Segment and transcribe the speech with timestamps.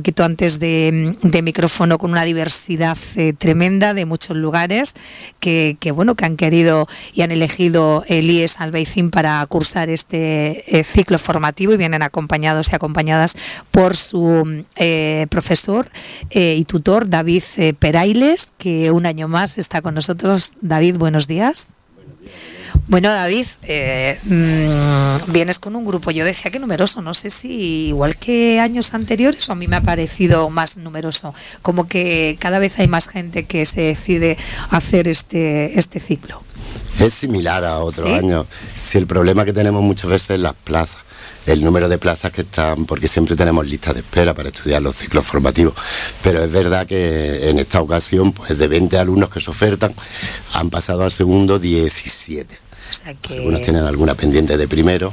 [0.00, 4.94] poquito antes de, micrófono con una diversidad eh, tremenda de muchos lugares
[5.40, 10.84] que, bueno que han querido y han elegido el IES Albaicín para cursar este eh,
[10.84, 13.36] ciclo formativo y vienen acompañados y acompañadas
[13.70, 15.90] por su eh, profesor
[16.30, 17.42] y tutor David
[17.78, 20.54] Perailes que un año más está con nosotros.
[20.62, 21.76] David, buenos días.
[22.86, 27.88] Bueno, David, eh, mm, vienes con un grupo, yo decía que numeroso, no sé si
[27.88, 32.58] igual que años anteriores o a mí me ha parecido más numeroso, como que cada
[32.58, 34.36] vez hay más gente que se decide
[34.70, 36.42] hacer este, este ciclo.
[36.98, 41.09] Es similar a otros años, si el problema que tenemos muchas veces es las plazas
[41.52, 44.94] el número de plazas que están, porque siempre tenemos listas de espera para estudiar los
[44.94, 45.74] ciclos formativos,
[46.22, 49.94] pero es verdad que en esta ocasión, pues de 20 alumnos que se ofertan,
[50.54, 52.58] han pasado al segundo 17.
[53.30, 55.12] Algunos tienen alguna pendiente de primero,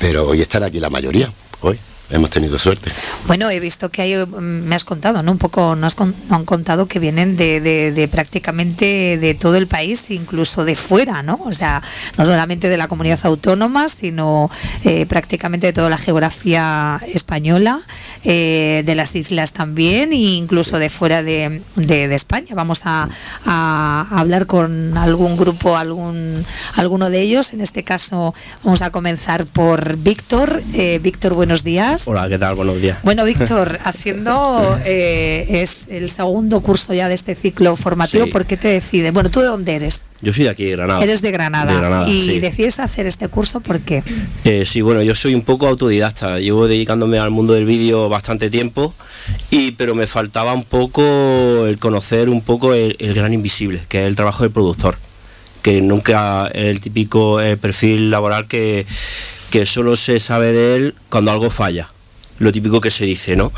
[0.00, 1.78] pero hoy estará aquí la mayoría, hoy
[2.10, 2.90] hemos tenido suerte.
[3.26, 5.32] Bueno, he visto que hay, mm, me has contado, ¿no?
[5.32, 5.96] Un poco, nos
[6.30, 11.40] han contado que vienen de, de, prácticamente de todo el país, incluso de fuera, ¿no?
[11.44, 11.82] O sea,
[12.16, 14.50] no solamente de la comunidad autónoma, sino
[14.84, 17.80] eh, prácticamente de toda la geografía española,
[18.24, 22.54] eh, de las islas también, e incluso de fuera de, de, España.
[22.54, 23.08] Vamos a,
[23.44, 26.44] a, hablar con algún grupo, algún
[26.76, 27.52] alguno de ellos.
[27.52, 30.62] En este caso, vamos a comenzar por Víctor.
[30.74, 31.95] Eh, Víctor, buenos días.
[32.04, 32.54] Hola, ¿qué tal?
[32.54, 32.98] Buenos días.
[33.02, 38.56] Bueno, Víctor, haciendo eh, es el segundo curso ya de este ciclo formativo, ¿por qué
[38.56, 39.12] te decides?
[39.12, 40.10] Bueno, ¿tú de dónde eres?
[40.20, 41.02] Yo soy de aquí, de Granada.
[41.02, 42.08] Eres de Granada.
[42.08, 44.02] ¿Y decides hacer este curso por qué?
[44.44, 46.38] Eh, sí, bueno, yo soy un poco autodidacta.
[46.38, 48.94] Llevo dedicándome al mundo del vídeo bastante tiempo,
[49.50, 54.06] y, pero me faltaba un poco el conocer un poco el, gran invisible, que es
[54.06, 54.96] el trabajo del productor
[55.62, 58.86] que nunca el típico eh, perfil laboral que,
[59.50, 61.90] que solo se sabe de él cuando algo falla,
[62.38, 63.52] lo típico que se dice, ¿no?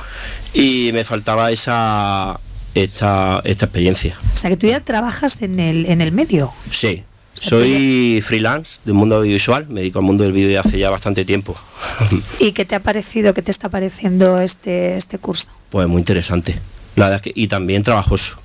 [0.54, 2.38] Y me faltaba esa
[2.74, 4.16] esta, esta experiencia.
[4.34, 6.52] O sea que tú ya trabajas en el, en el medio.
[6.70, 7.02] Sí,
[7.34, 11.56] soy freelance del mundo audiovisual, me dedico al mundo del vídeo hace ya bastante tiempo.
[12.38, 15.52] ¿Y qué te ha parecido, qué te está pareciendo este, este curso?
[15.70, 16.58] Pues muy interesante,
[16.96, 18.40] la verdad que, y también trabajoso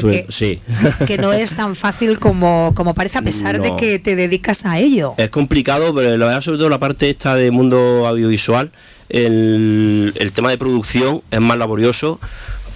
[0.00, 0.60] que, sí.
[1.06, 4.78] que no es tan fácil como, como parece, a pesar de que te dedicas a
[4.78, 5.14] ello.
[5.16, 8.70] Es complicado, pero la verdad, sobre todo la parte esta de mundo audiovisual,
[9.08, 12.20] el, el tema de producción es más laborioso,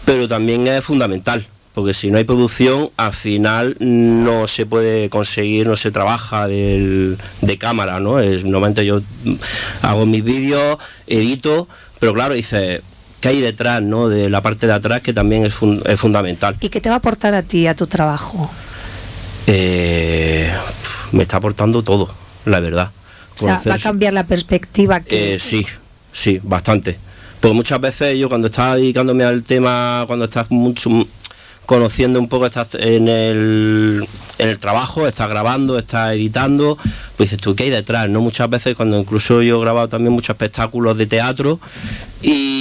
[0.04, 1.46] pero también es fundamental
[1.76, 7.18] porque si no hay producción, al final no se puede conseguir, no se trabaja de
[7.60, 8.18] cámara, ¿no?
[8.18, 9.02] Es, normalmente yo
[9.82, 11.68] hago mis vídeos, edito,
[12.00, 12.80] pero claro, dice,
[13.20, 14.08] que hay detrás, ¿no?
[14.08, 16.56] De la parte de atrás que también es, fundamental.
[16.60, 18.50] ¿Y qué te va a aportar a ti, a tu trabajo?
[19.46, 20.52] Eh,
[21.12, 22.08] me está aportando todo,
[22.44, 22.90] la verdad.
[23.36, 25.00] O sea, va a cambiar la perspectiva.
[25.00, 25.34] Que...
[25.34, 25.66] Eh, sí,
[26.12, 26.98] sí, bastante.
[27.40, 30.90] Porque muchas veces yo cuando estaba dedicándome al tema, cuando estás mucho
[31.66, 34.06] conociendo un poco, estás en el,
[34.38, 36.76] en el trabajo, estás grabando, estás editando,
[37.16, 38.08] pues dices tú, ¿qué hay detrás?
[38.08, 38.20] ¿no?
[38.20, 41.60] Muchas veces cuando incluso yo he grabado también muchos espectáculos de teatro
[42.22, 42.55] y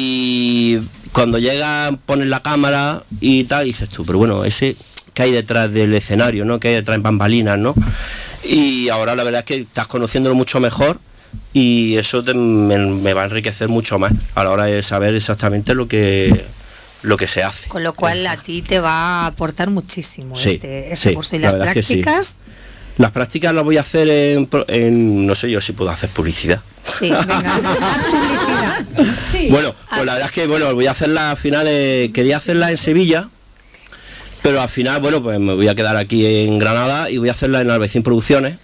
[1.12, 4.76] cuando llega pones la cámara y tal, dices tú, pero bueno, ese
[5.14, 6.60] que hay detrás del escenario, ¿no?
[6.60, 7.74] Que hay detrás en bambalinas, ¿no?
[8.44, 11.00] Y ahora la verdad es que estás conociéndolo mucho mejor
[11.54, 15.88] y eso me, va a enriquecer mucho más a la hora de saber exactamente lo
[15.88, 16.46] que
[17.02, 17.70] lo que se hace.
[17.70, 21.36] Con lo cual a ti te va a aportar muchísimo este, este curso.
[21.36, 22.40] ¿Y las prácticas?
[22.98, 26.62] Las prácticas las voy a hacer en, no sé yo si puedo hacer publicidad.
[26.86, 27.62] Sí, venga,
[29.32, 29.48] Sí.
[29.50, 32.70] Bueno, pues la verdad es que bueno, voy a hacerla al final, eh, quería hacerla
[32.72, 33.28] en Sevilla,
[34.44, 37.32] pero al final, bueno, pues me voy a quedar aquí en Granada y voy a
[37.32, 38.58] hacerla en Albecín Producciones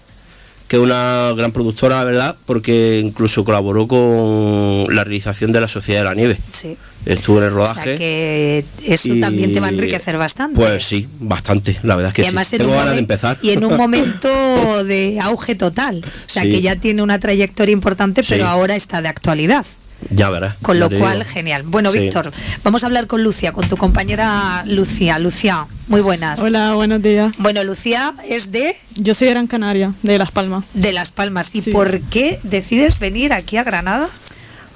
[0.71, 5.67] que es una gran productora, la verdad, porque incluso colaboró con la realización de la
[5.67, 6.37] Sociedad de la Nieve.
[6.53, 6.77] Sí.
[7.05, 7.81] Estuvo en el rodaje.
[7.81, 10.57] O sea que eso también te va a enriquecer bastante.
[10.57, 12.57] Pues sí, bastante, la verdad es que sí.
[12.57, 13.37] Tengo ganas de empezar.
[13.41, 16.05] Y en un momento de auge total.
[16.05, 19.65] O sea que ya tiene una trayectoria importante, pero ahora está de actualidad.
[20.09, 20.55] Ya verás.
[20.61, 21.63] Con lo cual, genial.
[21.63, 22.31] Bueno, Víctor,
[22.63, 25.19] vamos a hablar con Lucia, con tu compañera Lucía.
[25.19, 26.41] Lucía, muy buenas.
[26.41, 27.33] Hola, buenos días.
[27.37, 28.75] Bueno, Lucía es de...
[28.95, 30.65] Yo soy de Gran Canaria, de Las Palmas.
[30.73, 31.53] De Las Palmas.
[31.53, 34.09] ¿Y por qué decides venir aquí a Granada?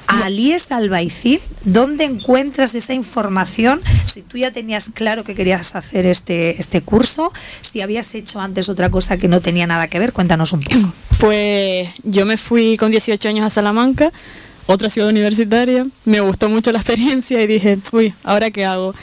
[0.07, 3.81] a Alies Albaicín, ¿dónde encuentras esa información?
[4.06, 7.31] Si tú ya tenías claro que querías hacer este, este curso,
[7.62, 10.94] si habías hecho antes otra cosa que no tenía nada que ver, cuéntanos un poco.
[11.19, 14.12] Pues yo me fui con 18 años a Salamanca,
[14.68, 18.94] otra ciudad universitaria, me gustó mucho la experiencia y dije, uy, ¿ahora qué hago?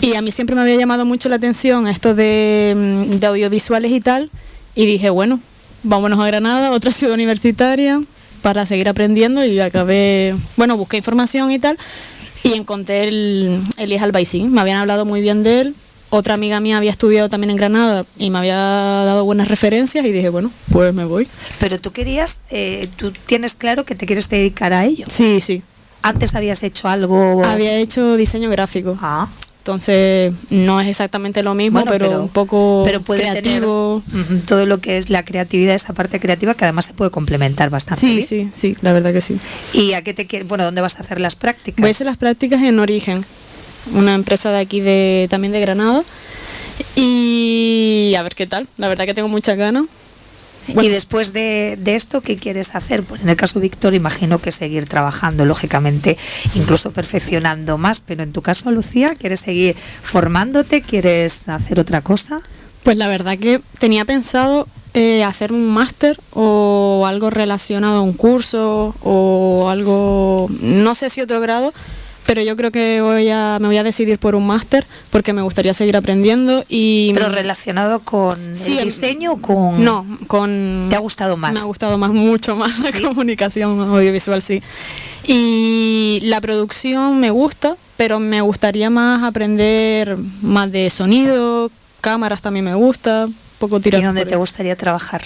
[0.00, 3.92] Y a mí siempre me había llamado mucho la atención esto de, mm, de audiovisuales
[3.92, 4.30] y tal,
[4.74, 5.40] y dije, bueno,
[5.82, 8.02] vámonos a Granada, otra ciudad universitaria,
[8.42, 11.78] para seguir aprendiendo y acabé, bueno, busqué información y tal
[12.44, 14.52] y encontré el Elías Albaicín.
[14.52, 15.74] Me habían hablado muy bien de él.
[16.16, 20.12] Otra amiga mía había estudiado también en Granada y me había dado buenas referencias y
[20.12, 21.26] dije, bueno, pues me voy.
[21.58, 25.06] Pero tú querías, eh, tú tienes claro que te quieres dedicar a ello.
[25.08, 25.62] Sí, sí.
[26.02, 27.44] Antes habías hecho algo.
[27.44, 28.96] Había hecho diseño gráfico.
[29.02, 29.26] Ah.
[29.58, 34.02] Entonces no es exactamente lo mismo, Bueno, pero, pero- un poco pero puede creativo.
[34.12, 37.70] tener todo lo que es la creatividad, esa parte creativa que además se puede complementar
[37.70, 38.28] bastante Sí, bien.
[38.28, 39.38] sí, sí, la verdad que sí.
[39.72, 40.46] ¿Y a qué te quieres?
[40.46, 41.80] Bueno, ¿dónde vas a hacer las prácticas?
[41.80, 43.24] Voy a hacer las prácticas en Origen,
[43.92, 46.02] una empresa de aquí de también de Granada.
[46.96, 48.66] Y a ver qué tal.
[48.78, 49.84] La verdad que tengo muchas ganas.
[50.68, 53.02] Y después de, de esto, ¿qué quieres hacer?
[53.02, 56.16] Pues en el caso de Víctor, imagino que seguir trabajando, lógicamente,
[56.54, 58.00] incluso perfeccionando más.
[58.00, 60.80] Pero en tu caso, Lucía, ¿quieres seguir formándote?
[60.80, 62.40] ¿Quieres hacer otra cosa?
[62.82, 68.12] Pues la verdad que tenía pensado eh, hacer un máster o algo relacionado a un
[68.12, 71.74] curso o algo, no sé si otro grado,
[72.26, 75.42] pero yo creo que voy a, me voy a decidir por un máster porque me
[75.42, 77.12] gustaría seguir aprendiendo y...
[77.14, 79.84] Pero relacionado con Sí, el em- diseño o con...
[79.84, 80.86] No, con...
[80.88, 81.52] ¿Te ha gustado más?
[81.52, 84.62] Me ha gustado más, mucho más la comunicación audiovisual, sí.
[85.26, 92.64] Y la producción me gusta, pero me gustaría más aprender más de sonido, cámaras también
[92.64, 93.26] me gusta,
[93.58, 95.22] poco ¿Y tirar dónde por te gustaría trabajar?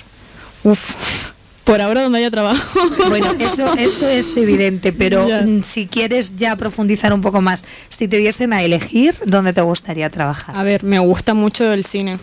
[0.65, 1.28] Uf,
[1.69, 2.81] por ahora donde haya trabajo.
[3.11, 5.43] Bueno, eso, eso es evidente, pero Ya.
[5.43, 9.61] mm, si quieres ya profundizar un poco más, si te diesen a elegir, ¿dónde te
[9.61, 10.56] gustaría trabajar?
[10.56, 12.19] A ver, me gusta mucho el cine.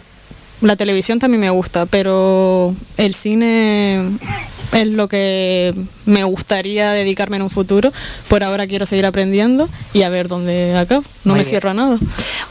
[0.62, 4.02] La televisión también me gusta, pero el cine
[4.74, 5.74] es lo que
[6.06, 7.92] me gustaría dedicarme en un futuro.
[8.28, 11.02] Por ahora quiero seguir aprendiendo y a ver dónde acabo.
[11.24, 11.50] No Muy me bien.
[11.50, 11.98] cierro a nada.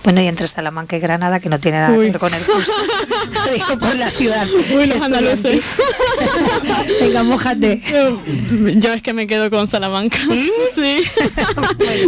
[0.02, 2.06] Bueno, y entre Salamanca y Granada, que no tiene nada Uy.
[2.06, 2.72] que ver con el curso.
[3.46, 4.46] Lo digo por la ciudad.
[4.76, 5.64] Uy, los andaluces.
[7.00, 7.80] Venga, mójate.
[7.90, 8.20] Yo,
[8.76, 10.18] yo es que me quedo con Salamanca.
[10.18, 10.50] ¿Sí?
[10.74, 10.96] Sí.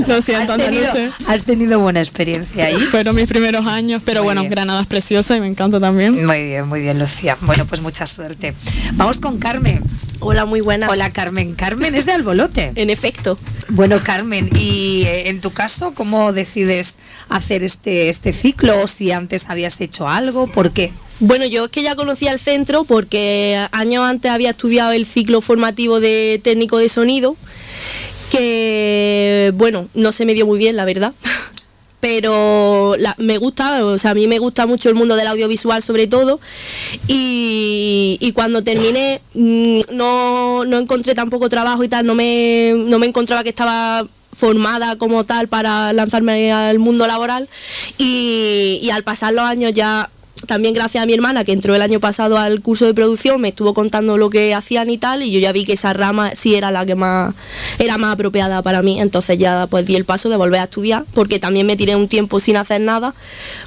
[0.09, 1.13] Lo siento, has tenido, andaluces.
[1.29, 2.79] has tenido buena experiencia ahí.
[2.81, 4.51] Fueron mis primeros años, pero Muy bueno, bien.
[4.51, 6.25] Granada es preciosa y me encanta también.
[6.27, 7.37] Muy bien, muy bien, Lucía.
[7.43, 8.55] Bueno, pues mucha suerte.
[8.95, 9.83] Vamos con Carmen.
[10.21, 10.91] Hola, muy buenas.
[10.91, 11.55] Hola, Carmen.
[11.55, 12.73] Carmen es de Albolote.
[12.77, 13.39] En efecto.
[13.69, 16.99] Bueno, Carmen, y eh, en tu caso, ¿cómo decides
[17.29, 18.83] hacer este, este ciclo?
[18.83, 20.47] ¿O si antes habías hecho algo?
[20.47, 20.93] ¿Por qué?
[21.19, 25.41] Bueno, yo es que ya conocía el centro porque años antes había estudiado el ciclo
[25.41, 27.37] formativo de técnico de sonido,
[28.31, 31.13] que bueno, no se me dio muy bien, la verdad.
[32.01, 35.83] Pero la- me gusta, o sea, a mí me gusta mucho el mundo del audiovisual
[35.83, 36.39] sobre todo.
[37.09, 43.07] Y, cuando terminé mm, no, no encontré tampoco trabajo y tal, no me, no me
[43.07, 47.49] encontraba que estaba formada como tal para lanzarme al mundo laboral
[47.97, 50.11] y al pasar los años ya
[50.45, 53.49] también gracias a mi hermana que entró el año pasado al curso de producción me
[53.49, 56.55] estuvo contando lo que hacían y tal y yo ya vi que esa rama sí
[56.55, 57.35] era la que más
[57.79, 59.01] era más apropiada para mí.
[59.01, 62.09] Entonces ya pues di el paso de volver a estudiar porque también me tiré un
[62.09, 63.15] tiempo sin hacer nada.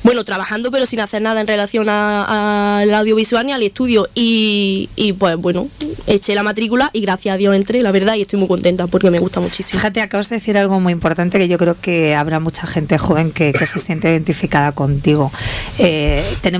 [0.03, 4.07] Bueno trabajando pero sin hacer nada en relación al audiovisual ni al estudio.
[4.13, 5.67] Y, pues bueno
[6.07, 9.09] eché la matrícula y gracias a Dios entré la verdad y estoy muy contenta porque
[9.09, 9.79] me gusta muchísimo.
[9.79, 13.31] Fíjate, acabas de decir algo muy importante que yo creo que habrá mucha gente joven
[13.31, 15.31] que, que se siente identificada contigo.
[15.79, 16.58] Eh, tenemos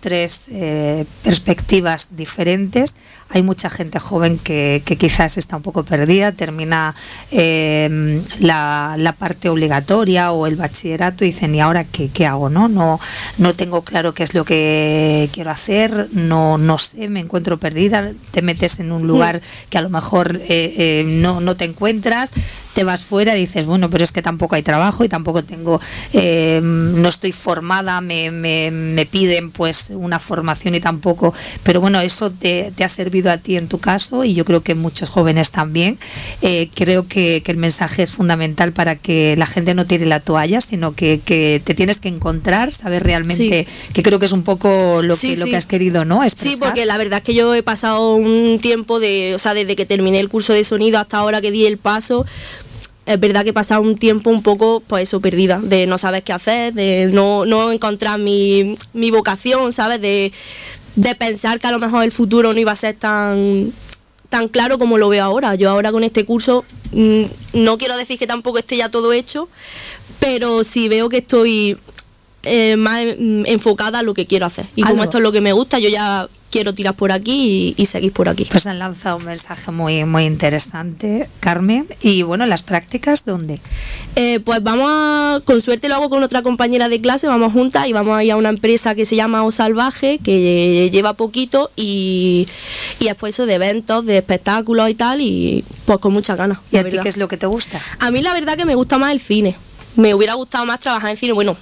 [0.00, 2.96] tres eh, perspectivas diferentes.
[3.30, 6.94] Hay mucha gente joven que, que quizás está un poco perdida, termina
[7.30, 12.48] eh, la, la parte obligatoria o el bachillerato y dicen, ¿y ahora qué, qué hago?
[12.48, 12.68] No?
[12.68, 12.98] No,
[13.36, 18.12] no tengo claro qué es lo que quiero hacer, no, no sé, me encuentro perdida,
[18.30, 22.32] te metes en un lugar que a lo mejor eh, eh, no, no te encuentras,
[22.74, 25.80] te vas fuera y dices, bueno, pero es que tampoco hay trabajo y tampoco tengo,
[26.12, 32.00] eh, no estoy formada, me, me, me piden pues una formación y tampoco, pero bueno,
[32.00, 35.10] eso te, te ha servido a ti en tu caso y yo creo que muchos
[35.10, 35.98] jóvenes también.
[36.42, 40.20] Eh, creo que, que el mensaje es fundamental para que la gente no tire la
[40.20, 44.44] toalla, sino que, que te tienes que encontrar, saber realmente, que creo que es un
[44.44, 45.50] poco lo, Sí, que, lo sí.
[45.50, 46.20] que has querido, ¿no?
[46.22, 46.68] Sí, Expresar.
[46.68, 49.86] porque la verdad es que yo he pasado un tiempo de, o sea, desde que
[49.86, 52.24] terminé el curso de sonido hasta ahora que di el paso,
[53.06, 56.22] es verdad que he pasado un tiempo un poco, pues eso, perdida, de no saber
[56.22, 59.98] qué hacer, de no, no encontrar mi, mi vocación, ¿sabes?
[60.02, 60.30] De,
[60.98, 63.72] de pensar que a lo mejor el futuro no iba a ser tan
[64.28, 65.54] tan claro como lo veo ahora.
[65.54, 67.22] Yo ahora con este curso mm,
[67.54, 69.48] no quiero decir que tampoco esté ya todo hecho,
[70.18, 71.78] pero sí veo que estoy
[72.42, 73.00] eh, más
[73.46, 74.66] enfocada a lo que quiero hacer.
[74.74, 75.04] Y como Algo.
[75.04, 78.12] esto es lo que me gusta, yo ya quiero tirar por aquí y, y seguir
[78.12, 78.46] por aquí.
[78.50, 81.86] Pues han lanzado un mensaje muy, muy interesante, Carmen.
[82.00, 83.60] Y bueno, las prácticas, ¿dónde?
[84.16, 87.86] Eh, pues vamos a, con suerte lo hago con otra compañera de clase, vamos juntas
[87.86, 91.70] y vamos a ir a una empresa que se llama O Salvaje, que lleva poquito
[91.76, 92.48] y,
[93.00, 96.58] y después eso de eventos, de espectáculos y tal, y pues con muchas ganas.
[96.72, 97.80] ¿Y a ti qué es lo que te gusta?
[97.98, 99.56] A mí la verdad que me gusta más el cine.
[99.96, 101.32] Me hubiera gustado más trabajar en cine.
[101.32, 101.56] Bueno,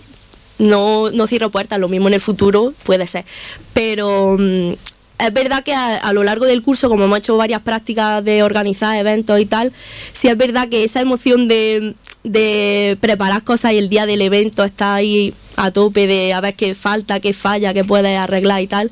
[0.59, 3.25] no, no cierro puertas, lo mismo en el futuro puede ser.
[3.73, 4.73] Pero mm,
[5.19, 8.43] es verdad que a, a lo largo del curso, como hemos hecho varias prácticas de
[8.43, 9.73] organizar eventos y tal,
[10.13, 11.95] sí es verdad que esa emoción de,
[12.25, 16.55] de preparar cosas y el día del evento está ahí a tope de a ver
[16.55, 18.91] qué falta, qué falla, qué puedes arreglar y tal,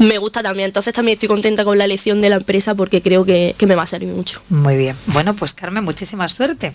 [0.00, 0.66] me gusta también.
[0.66, 3.74] Entonces también estoy contenta con la elección de la empresa porque creo que, que me
[3.74, 4.42] va a servir mucho.
[4.50, 4.96] Muy bien.
[5.06, 6.74] Bueno, pues Carmen, muchísima suerte.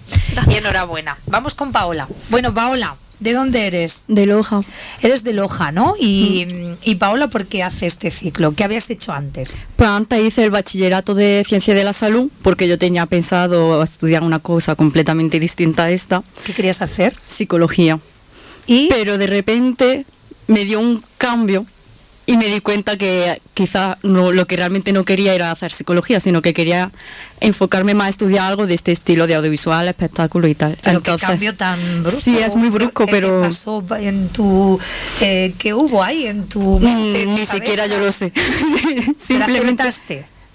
[0.49, 1.17] Y enhorabuena.
[1.27, 2.07] Vamos con Paola.
[2.29, 4.03] Bueno, Paola, ¿de dónde eres?
[4.07, 4.61] De Loja.
[5.01, 5.95] Eres de Loja, ¿no?
[5.99, 6.47] Y,
[6.83, 8.53] y Paola, ¿por qué hace este ciclo?
[8.55, 9.57] ¿Qué habías hecho antes?
[9.75, 14.23] Pues antes hice el bachillerato de ciencia de la salud porque yo tenía pensado estudiar
[14.23, 17.15] una cosa completamente distinta a esta, ¿Qué querías hacer?
[17.27, 17.99] psicología.
[18.67, 20.05] Y Pero de repente
[20.47, 21.65] me dio un cambio
[22.31, 26.19] y me di cuenta que quizás no, lo que realmente no quería era hacer psicología,
[26.19, 26.91] sino que quería
[27.41, 30.77] enfocarme más a estudiar algo de este estilo de audiovisual, espectáculo y tal.
[30.83, 32.21] pero qué Entonces- cambio tan brusco.
[32.21, 34.79] Sí, es muy brusco, ¿Qué- pero ¿Qué pasó en tu...
[35.21, 37.25] eh, ¿Qué hubo ahí en tu mente?
[37.25, 38.31] Mm, tu ni siquiera yo lo sé.
[39.17, 39.83] Simplemente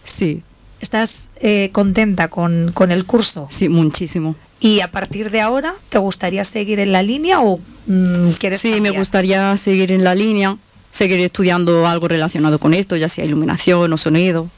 [0.05, 0.43] sí,
[0.81, 3.49] ¿Estás eh, contenta con, con el curso?
[3.51, 4.37] sí, muchísimo.
[4.61, 8.81] ¿Y a partir de ahora te gustaría seguir en la línea o mm, quieres Sí,
[8.81, 10.57] me gustaría seguir en la línea,
[10.95, 14.49] seguir estudiando algo relacionado con esto, ya sea iluminación o sonido.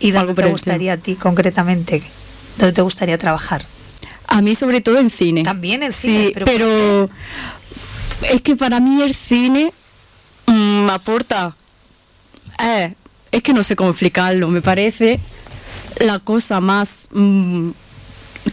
[0.00, 2.02] ¿Y dónde algo te gustaría a ti concretamente?
[2.56, 3.62] ¿Dónde te gustaría trabajar?
[4.28, 5.42] A mí sobre todo en cine.
[5.42, 7.10] También en cine, Sí, pero pero,
[8.32, 9.70] es que para mí el cine
[10.46, 11.54] mm, me aporta...
[12.64, 12.94] eh,
[13.30, 15.20] es que no sé cómo explicarlo, me parece
[16.00, 17.08] la cosa más...
[17.12, 17.70] mm,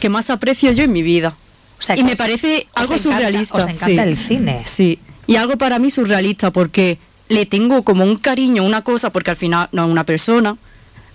[0.01, 1.33] que más aprecio yo en mi vida.
[1.79, 3.57] O sea, y me parece os algo encanta- surrealista.
[3.57, 3.97] os encanta sí.
[3.97, 4.61] el cine.
[4.65, 6.97] Sí, y algo para mí surrealista porque
[7.31, 10.57] le tengo como un cariño, una cosa, porque al final no es una persona,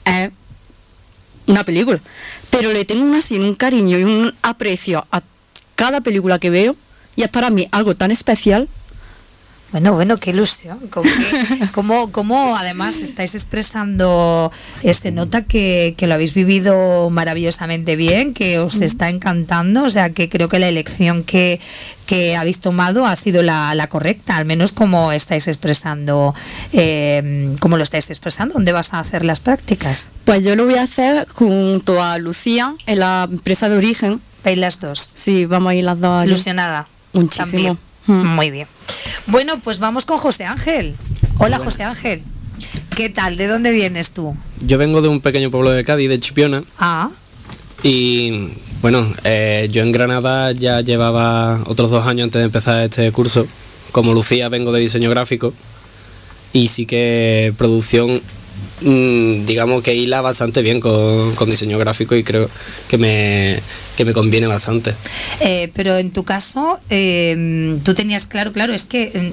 [0.06, 0.30] es
[1.46, 2.00] una película.
[2.48, 5.22] Pero le tengo así, un cariño y un aprecio a
[5.74, 6.74] cada película que veo
[7.16, 8.66] y es para mí algo tan especial.
[9.72, 10.78] Bueno, bueno, qué ilusión.
[10.90, 11.66] Como, que-
[12.56, 14.50] además estáis expresando,
[14.82, 19.90] eh, se nota que, que lo habéis vivido maravillosamente bien, que os está encantando, o
[19.90, 21.60] sea que creo que la elección que,
[22.06, 26.34] que habéis tomado ha sido la, la correcta, al menos como estáis expresando,
[26.72, 30.12] eh, como lo estáis expresando, ¿dónde vas a hacer las prácticas?
[30.24, 34.20] Pues yo lo voy a hacer junto a Lucía en la empresa de origen.
[34.44, 35.00] Veis las dos.
[35.00, 36.30] Sí, vamos a ir las dos allí.
[36.30, 36.86] Ilusionada.
[37.12, 37.46] Muchísimo.
[37.50, 37.78] También.
[38.06, 38.26] Mm.
[38.26, 38.68] Muy bien.
[39.26, 40.94] Bueno, pues vamos con José Ángel.
[41.38, 42.22] Hola, José Ángel.
[42.94, 43.36] ¿Qué tal?
[43.36, 44.34] ¿De dónde vienes tú?
[44.60, 47.10] Yo vengo de un pequeño pueblo de Cádiz, de Chipiona, Ah,
[47.82, 48.48] y
[48.80, 53.46] bueno, eh, yo en Granada ya llevaba otros dos años antes de empezar este curso.
[53.92, 55.52] Como Lucía vengo de diseño gráfico
[56.52, 58.20] y sí que producción,
[58.80, 62.48] digamos que hila bastante bien con, con diseño gráfico y creo
[62.88, 63.58] que me,
[63.96, 64.94] que me conviene bastante.
[65.40, 69.32] eh, pero en tu caso, eh, tú tenías claro, claro, es que eh,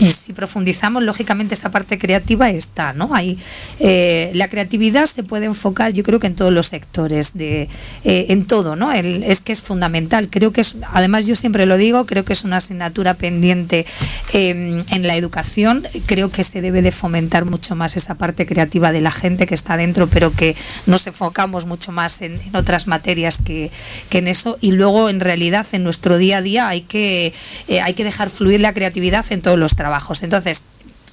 [0.00, 3.14] eh, si profundizamos, lógicamente esta parte creativa está, ¿no?
[3.14, 3.38] Hay,
[3.78, 7.68] eh, la creatividad se puede enfocar, yo creo que en todos los sectores, de,
[8.04, 8.92] en todo, ¿no?
[8.92, 10.28] Es que es fundamental.
[10.28, 13.86] Creo que es, además yo siempre lo digo, creo que es una asignatura pendiente
[14.32, 15.86] eh, en la educación.
[16.06, 19.54] Creo que se debe de fomentar mucho más esa parte creativa de la gente que
[19.54, 20.56] está dentro, pero que
[20.86, 23.70] nos enfocamos mucho más en, otras materias que,
[24.08, 24.58] que en eso.
[24.60, 27.32] Y luego, en realidad, en nuestro día a día hay que,
[27.68, 30.22] eh, hay que dejar fluir la creatividad en todos los trabajos.
[30.22, 30.64] Entonces,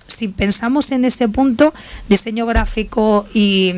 [0.09, 1.73] si pensamos en ese punto,
[2.07, 3.73] diseño gráfico y,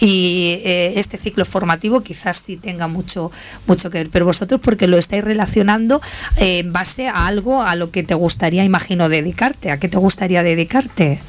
[0.00, 3.30] y, eh, este ciclo formativo quizás sí tenga mucho,
[3.66, 6.00] mucho que ver, pero vosotros porque lo estáis relacionando
[6.38, 9.70] eh, en base a algo a lo que te gustaría, imagino, dedicarte.
[9.70, 11.20] ¿A qué te gustaría dedicarte?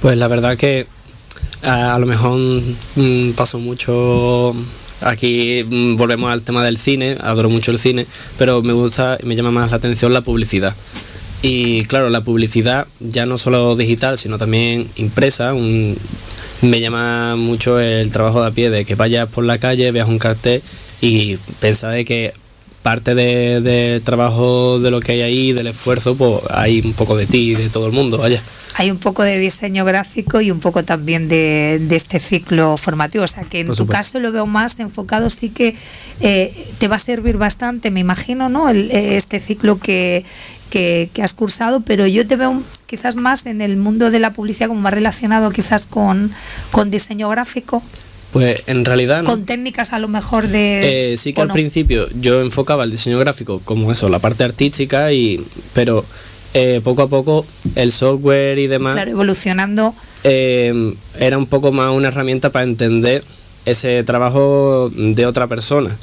[0.00, 0.86] Pues la verdad que
[1.62, 2.38] a, a lo mejor
[2.96, 4.54] mm, paso mucho
[5.00, 8.06] aquí mm, volvemos al tema del cine, adoro mucho el cine,
[8.38, 10.74] pero me gusta me llama más la atención la publicidad.
[11.42, 18.10] Y claro, la publicidad ya no solo digital, sino también impresa, me llama mucho el
[18.10, 20.62] trabajo de a pie, de que vayas por la calle, veas un cartel
[21.00, 22.32] y pensar de que
[22.86, 27.16] parte de, de trabajo de lo que hay ahí, del esfuerzo, pues hay un poco
[27.16, 28.40] de ti y de todo el mundo, vaya.
[28.76, 33.24] Hay un poco de diseño gráfico y un poco también de, de este ciclo formativo.
[33.24, 35.74] O sea que en tu caso lo veo más enfocado, sí que
[36.20, 38.68] eh, te va a servir bastante, me imagino, ¿no?
[38.68, 40.24] El- eh, este ciclo que,
[40.70, 44.20] que, que has cursado, pero yo te veo un- quizás más en el mundo de
[44.20, 46.30] la publicidad como más relacionado quizás con,
[46.70, 47.82] con diseño gráfico,
[48.36, 49.30] Pues en realidad no.
[49.30, 51.12] con técnicas a lo mejor de...
[51.12, 51.54] Eh, sí que ¿o al no?
[51.54, 56.04] principio yo enfocaba el diseño gráfico como eso, la parte artística, y pero
[56.52, 59.94] eh, poco a poco el software y demás Claro, evolucionando.
[60.24, 63.22] eh, era un poco más una herramienta para entender
[63.64, 65.96] ese trabajo de otra persona.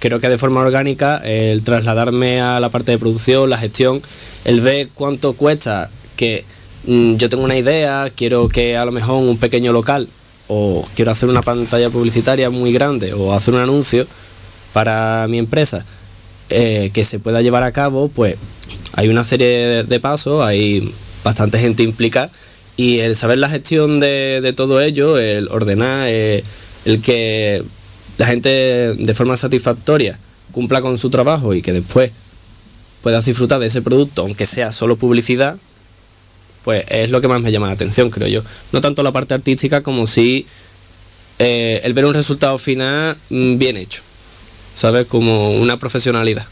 [0.00, 4.00] Creo que de forma orgánica el trasladarme a la parte de producción, la gestión,
[4.44, 6.44] el ver cuánto cuesta que
[6.86, 10.08] mm, yo tengo una idea, quiero que a lo mejor un pequeño local
[10.52, 14.04] o quiero hacer una pantalla publicitaria muy grande o hacer un anuncio
[14.72, 15.84] para mi empresa
[16.48, 18.34] eh, que se pueda llevar a cabo, pues
[18.94, 20.92] hay una serie de, pasos, hay
[21.22, 22.30] bastante gente implicada
[22.76, 26.42] y el saber la gestión de, de todo ello, el ordenar, eh,
[26.84, 27.62] el que
[28.18, 30.18] la gente de forma satisfactoria
[30.50, 32.10] cumpla con su trabajo y que después
[33.02, 35.56] puedas disfrutar de ese producto, aunque sea solo publicidad,
[36.64, 38.42] pues es lo que más me llama la atención, creo yo.
[38.72, 40.46] No tanto la parte artística como si
[41.38, 44.02] eh, el ver un resultado final mm, bien hecho,
[44.74, 45.06] ¿sabes?
[45.06, 46.46] Como una profesionalidad.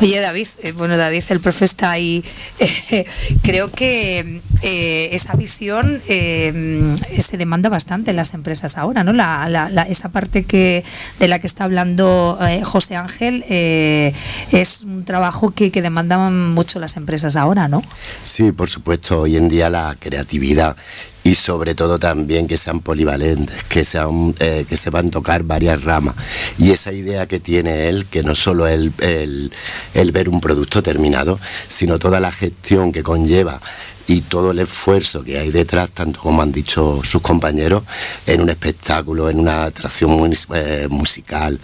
[0.00, 2.24] Oye, David, eh, bueno, David, el profe está ahí.
[3.42, 9.12] creo que eh, esa visión eh, se demanda bastante en las empresas ahora, ¿no?
[9.12, 10.84] La, la- la- esa parte que
[11.18, 16.96] de la que está hablando José Ángel es un trabajo que, que demandan mucho las
[16.96, 17.82] empresas ahora, ¿no?
[18.22, 20.76] Sí, por supuesto, hoy en día la creatividad
[21.24, 26.16] y sobre todo también que sean polivalentes, que sean eh, que sepan tocar varias ramas.
[26.58, 29.51] Y esa idea que tiene él, que no solo el, el,
[29.94, 33.60] el ver un producto terminado, sino toda la gestión que conlleva
[34.06, 37.84] y todo el esfuerzo que hay detrás, tanto como han dicho sus compañeros,
[38.26, 41.58] en un espectáculo, en una atracción eh, musical,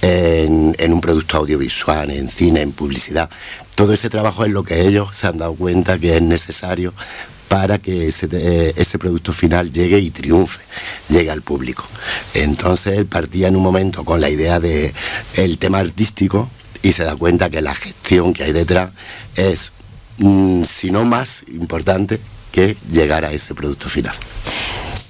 [0.00, 3.30] en, un producto audiovisual, en cine, en publicidad.
[3.74, 6.92] Todo ese trabajo es lo que ellos se han dado cuenta que es necesario
[7.48, 10.60] para que ese, eh, producto final llegue y triunfe,
[11.08, 11.84] llegue al público.
[12.34, 14.92] Entonces él partía en un momento con la idea de
[15.34, 16.48] el tema artístico
[16.82, 18.90] y se da cuenta que la gestión que hay detrás
[19.36, 19.72] es,
[20.18, 24.14] mm, si no más importante, que llegar a ese producto final.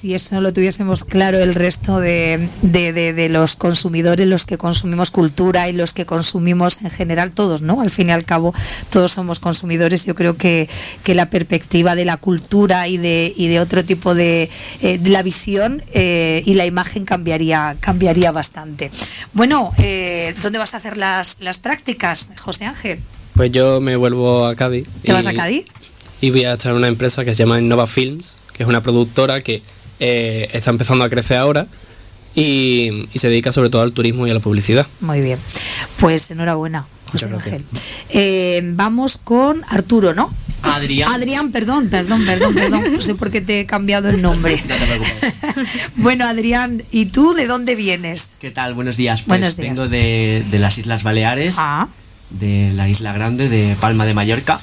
[0.03, 4.59] Si eso lo tuviésemos claro el resto de, de- de- de los consumidores, los que
[4.59, 7.81] consumimos cultura y los que consumimos en general, todos, ¿no?
[7.81, 8.53] Al fin y al cabo,
[8.91, 10.05] todos somos consumidores.
[10.05, 10.69] Yo creo que,
[11.05, 15.23] que la perspectiva de la cultura y de, y de otro tipo de, eh, la
[15.23, 18.91] visión eh, y la imagen cambiaría, cambiaría bastante.
[19.35, 22.99] Bueno, eh, ¿dónde vas a hacer las, las prácticas, José Ángel?
[23.37, 24.89] Pues yo me vuelvo a Cádiz.
[25.05, 25.65] ¿Te vas a Cádiz?
[26.21, 28.81] y voy a estar en una empresa que se llama Innova Films, que es una
[28.81, 29.63] productora que
[30.05, 31.67] eh, está empezando a crecer ahora
[32.35, 34.85] y, y se dedica sobre todo al turismo y a la publicidad.
[35.01, 35.39] Muy bien.
[36.01, 37.65] Pues enhorabuena, José Ángel.
[38.11, 40.29] Eh, vamos con Arturo, ¿no?
[40.65, 41.13] Adrián.
[41.13, 42.85] Adrián, perdón, perdón, perdón, perdón.
[42.93, 44.57] No sé por qué te he cambiado el nombre.
[44.69, 45.35] No te preocupes.
[45.97, 48.39] bueno, Adrián, ¿y tú de dónde vienes?
[48.41, 48.75] ¿Qué tal?
[48.75, 49.21] Buenos días.
[49.23, 49.69] Pues Buenos días.
[49.77, 51.87] vengo de, de las Islas Baleares, Ah,
[52.31, 54.59] de la Isla Grande, de Palma de Mallorca.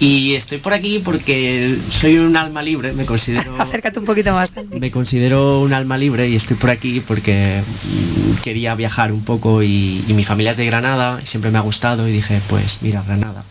[0.00, 3.56] Y estoy por aquí porque soy un alma libre, me considero...
[3.58, 4.54] acércate un poquito más.
[4.70, 9.62] Me considero un alma libre y estoy por aquí porque mm, quería viajar un poco
[9.62, 12.82] y, y mi familia es de Granada y siempre me ha gustado y dije, pues
[12.82, 13.44] mira, Granada.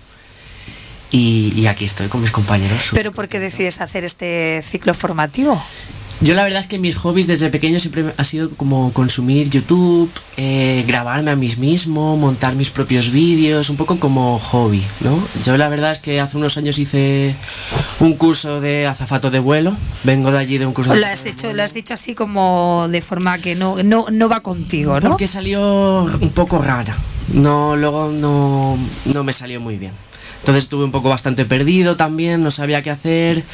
[1.12, 2.89] Y, y aquí estoy con mis compañeros.
[2.93, 5.63] Pero ¿por qué decides hacer este ciclo formativo?
[6.21, 10.10] Yo la verdad es que mis hobbies desde pequeño siempre ha sido como consumir YouTube,
[10.38, 15.21] eh, grabarme a mí mismo, montar mis propios vídeos, un poco como hobby, ¿no?
[15.43, 17.36] Yo la verdad es que hace unos años hice
[17.99, 21.26] un curso de azafato de vuelo, vengo de allí de un curso de Lo has
[21.26, 25.10] hecho, lo has dicho así como de forma que no, no, no va contigo, ¿no?
[25.10, 26.95] Porque salió un poco rara.
[27.34, 28.78] No, luego no,
[29.13, 29.91] no me salió muy bien.
[30.43, 33.45] Entonces estuve un poco bastante perdido también, no sabía qué hacer.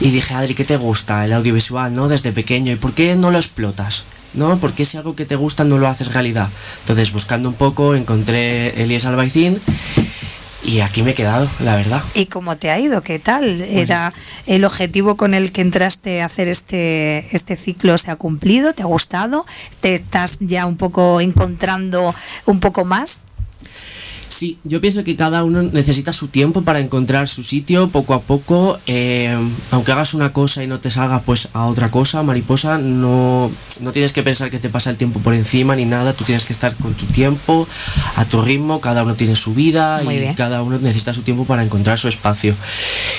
[0.00, 2.08] Y dije, Adri, ¿qué te gusta el audiovisual, no?
[2.08, 2.72] Desde pequeño.
[2.72, 4.06] ¿Y por qué no lo explotas?
[4.32, 4.56] ¿No?
[4.56, 6.48] ¿Por qué si algo que te gusta no lo haces realidad?
[6.80, 9.60] Entonces, buscando un poco, encontré Elías Albaicín
[10.64, 12.02] y aquí me he quedado, la verdad.
[12.14, 13.02] ¿Y cómo te ha ido?
[13.02, 13.60] ¿Qué tal?
[13.60, 14.10] ¿Era
[14.46, 18.72] el objetivo con el que entraste a hacer este, este ciclo se ha cumplido?
[18.72, 19.44] ¿Te ha gustado?
[19.82, 22.14] ¿Te estás ya un poco encontrando
[22.46, 23.24] un poco más?
[24.28, 28.20] Sí, yo pienso que cada uno necesita su tiempo para encontrar su sitio poco a
[28.20, 28.78] poco.
[28.86, 29.36] eh,
[29.70, 33.92] aunque hagas una cosa y no te salga pues a otra cosa, mariposa, no, no
[33.92, 36.12] tienes que pensar que te pasa el tiempo por encima ni nada.
[36.12, 37.66] Tú tienes que estar con tu tiempo,
[38.16, 38.80] a tu ritmo.
[38.80, 40.34] Cada uno tiene su vida Muy y bien.
[40.34, 42.54] cada uno necesita su tiempo para encontrar su espacio.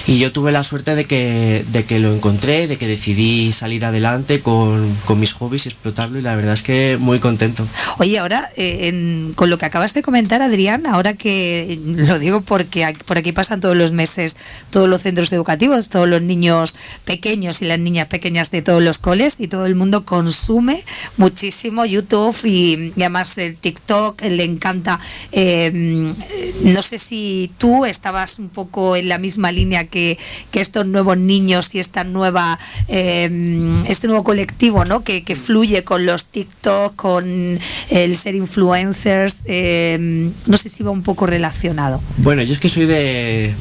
[0.08, 3.86] Y yo tuve la suerte de que, de que lo encontré, de que decidí salir
[3.86, 6.20] adelante con, con mis hobbies y explotarlo.
[6.20, 7.66] Y la verdad es que muy contento.
[7.98, 12.42] Oye, ahora, eh, en- con lo que acabas de comentar, Adrián, ahora que lo digo
[12.42, 14.38] porque por aquí pasan todos los meses
[14.70, 18.98] todos los centros educativos, todos los niños pequeños y las niñas pequeñas de todos los
[18.98, 20.84] coles y todo el mundo consume
[21.18, 25.00] muchísimo YouTube y, y además el TikTok le encanta.
[25.32, 25.72] Eh,
[26.64, 30.18] no sé si tú estabas un poco en la misma línea que,
[30.52, 33.30] que estos nuevos niños y esta nueva eh,
[33.88, 35.04] este nuevo colectivo ¿no?
[35.04, 39.44] que, que fluye con los TikTok, con el ser influencers.
[39.46, 42.02] eh, no sé si va un poco relacionado.
[42.18, 43.54] Bueno, yo es que soy de,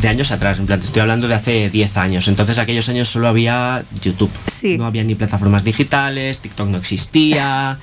[0.00, 2.28] de años atrás, en plan, te estoy hablando de hace 10 años.
[2.28, 4.30] Entonces, aquellos años solo había YouTube.
[4.46, 4.76] Sí.
[4.78, 7.78] No había ni plataformas digitales, TikTok no existía.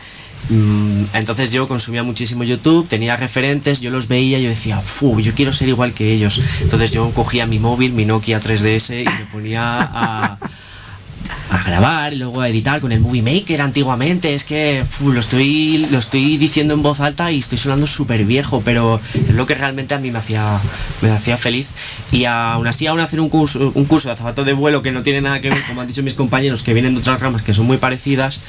[0.50, 5.20] Mm, Entonces yo consumía muchísimo YouTube, tenía referentes, yo los veía y yo decía, Fu,
[5.20, 6.42] yo quiero ser igual que ellos.
[6.62, 10.38] Entonces yo cogía mi móvil, mi Nokia 3DS y me ponía a
[11.70, 14.34] grabar y luego a editar con el Movie Maker antiguamente.
[14.34, 18.62] Es que lo, estoy, lo estoy diciendo en voz alta y estoy sonando súper viejo,
[18.64, 20.60] pero es lo que realmente a mí me hacía,
[21.02, 21.68] me hacía feliz.
[22.12, 25.04] Y aún así, aún hacer un curso, un curso de azafato de vuelo que no
[25.04, 27.54] tiene nada que ver, como han dicho mis compañeros, que vienen de otras ramas que
[27.54, 28.42] son muy parecidas,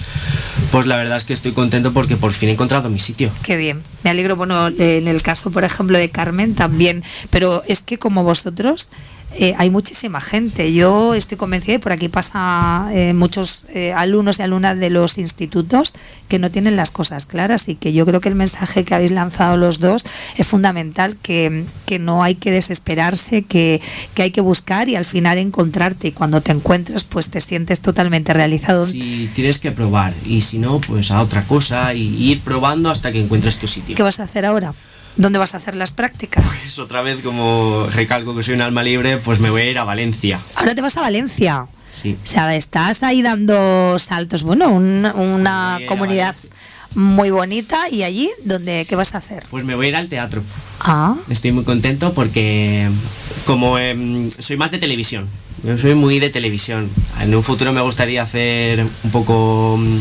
[0.73, 3.31] pues la verdad es que estoy contento porque por fin he encontrado mi sitio.
[3.43, 3.83] Qué bien.
[4.03, 7.03] Me alegro, bueno, en el caso, por ejemplo, de Carmen también.
[7.31, 8.91] Pero es que como vosotros,
[9.35, 10.73] eh, hay muchísima gente.
[10.73, 15.19] Yo estoy convencida y por aquí pasa eh, muchos eh, alumnos y alumnas de los
[15.19, 15.95] institutos
[16.29, 19.13] que no tienen las cosas claras y que yo creo que el mensaje que habéis
[19.13, 20.05] lanzado los dos
[20.37, 23.81] es fundamental, que, que no hay que desesperarse, que,
[24.15, 27.81] que hay que buscar y al final encontrarte y cuando te encuentras pues te sientes
[27.81, 28.85] totalmente realizado.
[28.85, 33.13] Si tienes que probar y si no, pues a otra cosa y ir probando hasta
[33.13, 33.95] que encuentres tu sitio.
[33.95, 34.75] ¿Qué vas a hacer ahora?
[35.17, 36.45] ¿Dónde vas a hacer las prácticas?
[36.63, 39.79] Pues otra vez, como recalco que soy un alma libre, pues me voy a ir
[39.79, 40.39] a Valencia.
[40.57, 41.67] Ahora te vas a Valencia.
[42.01, 42.17] Sí.
[42.23, 44.43] O sea, estás ahí dando saltos.
[44.45, 46.35] Bueno, un- una bien, comunidad
[46.95, 47.89] muy bonita.
[47.91, 49.45] ¿Y allí dónde, qué vas a hacer?
[49.51, 50.43] Pues me voy a ir al teatro.
[50.81, 52.89] Ah, Estoy muy contento porque
[53.45, 55.29] como em, soy más de televisión,
[55.63, 56.89] yo soy muy de televisión.
[57.21, 59.99] En un futuro me gustaría hacer un poco mm,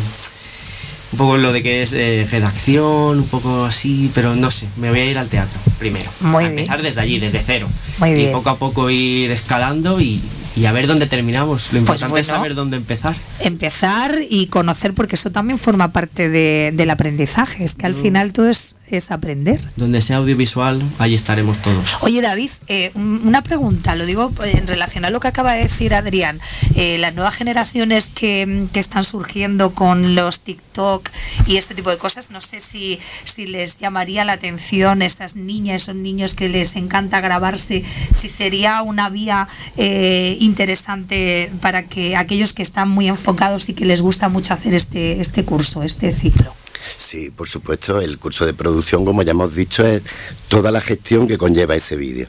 [1.12, 4.90] un poco lo de que es eh, redacción, un poco así, pero no sé, me
[4.90, 6.10] voy a ir al teatro primero.
[6.22, 6.60] Muy a bien.
[6.60, 7.68] empezar desde allí, desde cero.
[8.00, 8.32] Muy y bien.
[8.32, 10.22] poco a poco ir escalando y,
[10.56, 11.68] y a ver dónde terminamos.
[11.68, 13.16] Lo Pues importante es saber dónde empezar.
[13.40, 17.64] empezar y conocer, porque eso también forma parte de- del aprendizaje.
[17.64, 18.02] Es que al Mm.
[18.02, 19.60] final todo es, es aprender.
[19.76, 21.98] Donde sea audiovisual, allí estaremos todos.
[22.02, 25.54] Oye David, eh, un- una pregunta, lo digo eh, en relación a lo que acaba
[25.54, 26.40] de decir Adrián.
[26.76, 30.99] Eh, las nuevas generaciones que, que están surgiendo con los TikTok
[31.48, 35.84] y este tipo de cosas, no sé si, si les llamaría la atención esas niñas,
[35.84, 37.84] esos niños que les encanta grabarse,
[38.14, 43.86] si sería una vía eh, interesante para que aquellos que están muy enfocados y que
[43.86, 46.54] les gusta mucho hacer este, este curso, este ciclo.
[46.98, 50.02] Sí, por supuesto, el curso de producción, como ya hemos dicho, es
[50.48, 52.28] toda la gestión que conlleva ese vídeo.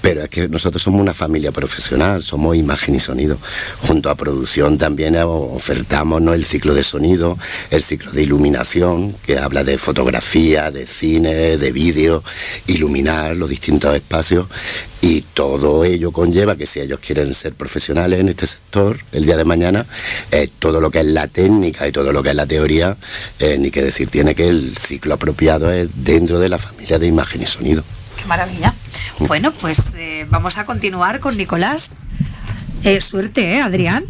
[0.00, 3.38] Pero es que nosotros somos una familia profesional, somos imagen y sonido.
[3.86, 6.34] Junto a producción también ofertamos ¿no?
[6.34, 7.38] el ciclo de sonido,
[7.70, 12.22] el ciclo de iluminación, que habla de fotografía, de cine, de vídeo,
[12.66, 14.46] iluminar los distintos espacios.
[15.02, 19.36] Y todo ello conlleva que si ellos quieren ser profesionales en este sector el día
[19.36, 19.84] de mañana,
[20.30, 22.96] eh, todo lo que es la técnica y todo lo que es la teoría,
[23.40, 27.08] eh, ni que decir tiene que el ciclo apropiado es dentro de la familia de
[27.08, 27.82] imagen y sonido.
[28.16, 28.72] Qué maravilla.
[29.26, 31.98] Bueno, pues eh, vamos a continuar con Nicolás.
[32.84, 34.04] Eh, suerte, ¿eh, Adrián?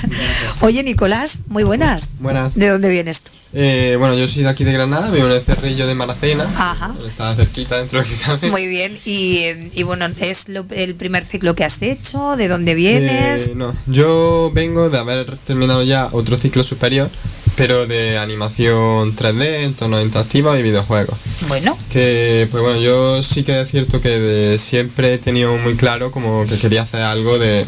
[0.60, 2.12] Oye, Nicolás, muy buenas.
[2.18, 2.54] Buenas.
[2.54, 3.30] ¿De dónde vienes tú?
[3.52, 6.44] Eh, bueno, yo soy de aquí de Granada, vivo en el Cerrillo de Maracena.
[6.44, 6.94] Ajá.
[7.06, 8.50] Está cerquita dentro de cabe.
[8.50, 8.98] Muy bien.
[9.04, 12.36] Y, y bueno, ¿es lo- el primer ciclo que has hecho?
[12.36, 13.48] ¿De dónde vienes?
[13.48, 17.08] Eh, no, yo vengo de haber terminado ya otro ciclo superior,
[17.56, 21.16] pero de animación 3D, entorno interactivo y videojuegos.
[21.48, 25.76] Bueno, Que, pues bueno, yo sí que es cierto que de siempre he tenido muy
[25.76, 27.64] claro como que quería hacer algo de,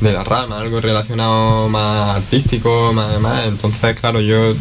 [0.00, 3.46] de la rama, algo relacionado más artístico, más, más.
[3.48, 4.54] Entonces, claro, yo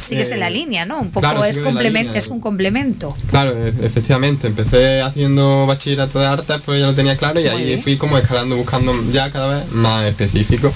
[0.00, 0.98] sigues eh, en la línea, ¿no?
[1.00, 2.18] Un poco claro, es, sigo en la complemen- línea.
[2.18, 3.16] es un complemento.
[3.30, 7.52] Claro, e- efectivamente, empecé haciendo bachillerato de artes, pues ya lo tenía claro y Muy
[7.52, 7.82] ahí bien.
[7.82, 10.72] fui como escalando, buscando ya cada vez más específico.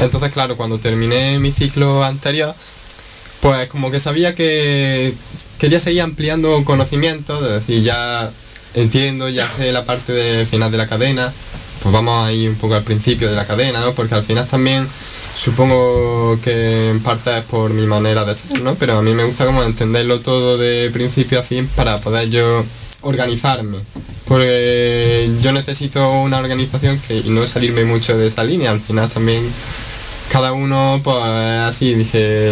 [0.00, 2.54] Entonces, claro, cuando terminé mi ciclo anterior,
[3.40, 5.14] pues como que sabía que
[5.58, 8.28] quería seguir ampliando conocimientos, es decir, ya
[8.74, 11.32] entiendo, ya sé la parte de final de la cadena,
[11.84, 13.92] pues vamos a ir un poco al principio de la cadena, ¿no?
[13.92, 18.74] Porque al final también supongo que en parte es por mi manera de ser, ¿no?
[18.76, 22.64] Pero a mí me gusta como entenderlo todo de principio a fin para poder yo
[23.02, 23.76] organizarme.
[24.24, 28.70] Porque yo necesito una organización que, y no salirme mucho de esa línea.
[28.70, 29.46] Al final también
[30.32, 32.50] cada uno, pues así, dije,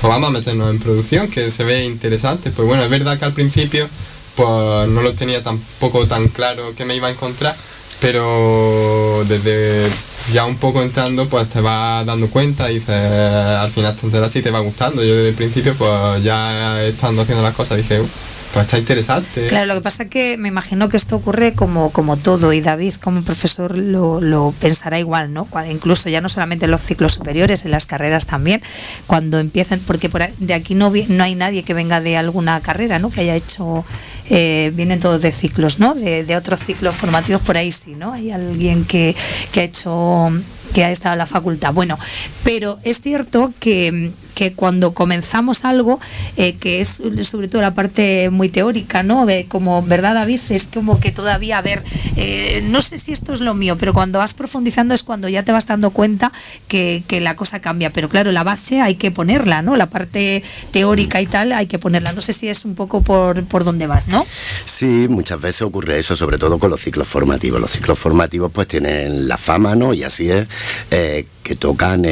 [0.00, 2.52] pues vamos a meternos en producción, que se ve interesante.
[2.52, 3.88] Pues bueno, es verdad que al principio
[4.36, 7.56] pues no lo tenía tampoco tan claro que me iba a encontrar,
[8.00, 9.88] pero desde
[10.32, 14.34] ya un poco entrando pues te vas dando cuenta y dices, al final te enteras
[14.36, 15.02] y te va gustando.
[15.02, 18.08] Yo desde el principio pues ya estando haciendo las cosas dije, "Uh,
[18.56, 19.46] pues está interesante.
[19.48, 22.60] Claro, lo que pasa es que me imagino que esto ocurre como, como todo y
[22.62, 25.44] David como profesor lo, pensará igual, ¿no?
[25.44, 28.62] Cuando- incluso ya no solamente en los ciclos superiores, en las carreras también,
[29.06, 32.98] cuando empiezan, porque por de aquí no, no hay nadie que venga de alguna carrera,
[32.98, 33.10] ¿no?
[33.10, 33.84] Que haya hecho,
[34.30, 35.94] eh, vienen todos de ciclos, ¿no?
[35.94, 38.12] De, de otros ciclos formativos por ahí sí, ¿no?
[38.14, 39.14] Hay alguien que,
[39.52, 40.32] que ha hecho
[40.74, 41.72] que ha estado en la facultad.
[41.72, 41.98] Bueno,
[42.42, 45.98] pero es cierto que, que cuando comenzamos algo,
[46.36, 49.24] eh, que es sobre todo la parte muy teórica, ¿no?
[49.24, 50.40] De como, ¿verdad, David?
[50.50, 51.82] Es como que todavía, a ver,
[52.16, 55.42] eh, no sé si esto es lo mío, pero cuando vas profundizando es cuando ya
[55.42, 56.32] te vas dando cuenta
[56.68, 57.88] que, que la cosa cambia.
[57.88, 59.74] Pero claro, la base hay que ponerla, ¿no?
[59.74, 62.12] La parte teórica y tal hay que ponerla.
[62.12, 64.26] No sé si es un poco por, por dónde vas, ¿no?
[64.66, 67.58] Sí, muchas veces ocurre eso, sobre todo con los ciclos formativos.
[67.58, 69.94] Los ciclos formativos pues tienen la fama, ¿no?
[69.94, 70.46] Y así es,
[70.90, 72.04] eh, que tocan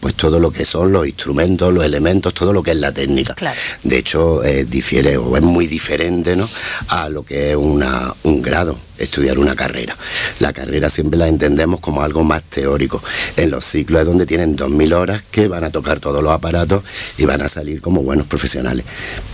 [0.00, 3.34] pues todo lo que son los instrumentos, los elementos, todo lo que es la técnica.
[3.34, 3.58] Claro.
[3.82, 6.48] De hecho, eh, difiere o es muy diferente, ¿no?
[6.88, 9.96] A lo que es una, un grado estudiar una carrera.
[10.40, 13.02] La carrera siempre la entendemos como algo más teórico.
[13.36, 16.82] En los ciclos es donde tienen 2.000 horas que van a tocar todos los aparatos
[17.18, 18.84] y van a salir como buenos profesionales.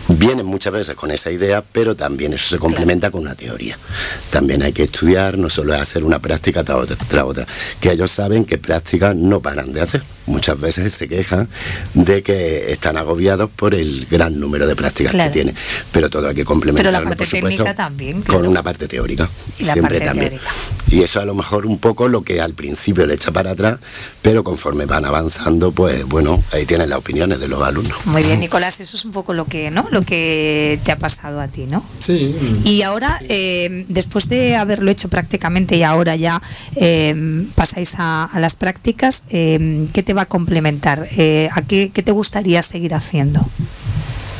[0.08, 3.78] Vienen muchas veces con esa idea, pero también eso se complementa con una teoría.
[4.30, 7.46] También hay que estudiar, no solo es hacer una práctica tras otra, tras otra,
[7.80, 10.02] que ellos saben que prácticas no paran de hacer.
[10.26, 11.48] Muchas veces se quejan
[11.94, 15.30] de que están agobiados por el gran número de prácticas Claro.
[15.30, 15.54] que tienen,
[15.92, 18.22] pero todo hay que Pero complementarlo, la parte por supuesto, técnica también.
[18.22, 19.28] con una parte teórica.
[19.58, 20.28] Y la siempre parte también.
[20.30, 20.50] teórica.
[20.88, 23.78] Y eso a lo mejor un poco lo que al principio le echa para atrás,
[24.20, 28.06] pero conforme van avanzando, pues bueno, ahí tienen las opiniones de los alumnos.
[28.06, 29.86] Muy bien, Nicolás, eso es un poco lo que, ¿no?
[29.90, 31.84] Lo que te ha pasado a ti, ¿no?
[32.00, 32.34] Sí.
[32.64, 36.42] Y ahora, eh, después de haberlo hecho prácticamente y ahora ya
[36.76, 41.08] eh, pasáis a, a las prácticas, eh, ¿qué te va a complementar?
[41.16, 43.46] Eh, ¿A qué, qué te gustaría seguir haciendo?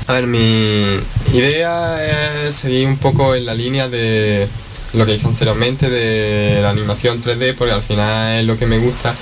[0.09, 0.99] A ver, mi
[1.33, 4.47] idea es seguir un poco en la línea de
[4.95, 8.79] lo que hice anteriormente de la animación 3D, porque al final es lo que me
[8.79, 9.15] gusta,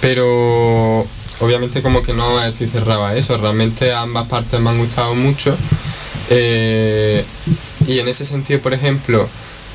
[0.00, 1.06] pero
[1.40, 5.56] obviamente como que no estoy cerrado a eso, realmente ambas partes me han gustado mucho.
[6.30, 7.24] eh,
[7.86, 9.28] y en ese sentido, por ejemplo,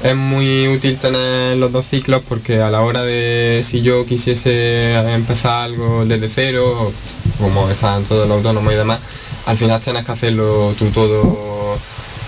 [0.04, 4.94] es muy útil tener los dos ciclos porque a la hora de si yo quisiese
[5.14, 6.92] empezar algo desde cero,
[7.40, 9.00] como están todos los autónomos y demás,
[9.50, 11.78] al final tienes que hacerlo tú todo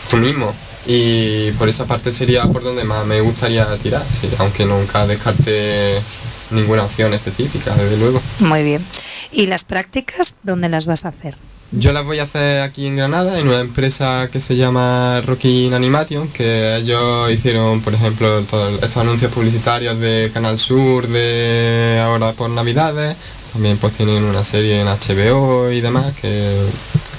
[0.09, 0.53] tú mismo.
[0.87, 6.01] Y por esa parte sería por donde más me gustaría tirar, sí, aunque nunca descarte
[6.49, 8.19] ninguna opción específica, desde luego.
[8.39, 8.83] Muy bien.
[9.31, 11.35] ¿Y las prácticas dónde las vas a hacer?
[11.73, 15.73] Yo las voy a hacer aquí en Granada, en una empresa que se llama Rockin
[15.73, 22.33] Animation, que ellos hicieron, por ejemplo, todos estos anuncios publicitarios de Canal Sur de ahora
[22.33, 23.15] por Navidades.
[23.53, 26.65] También pues tienen una serie en HBO y demás, que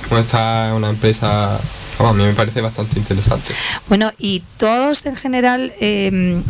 [0.08, 3.52] bueno, esta es una empresa, a mí me parece bastante interesante.
[3.88, 6.40] Bueno, ¿y todos en general eh,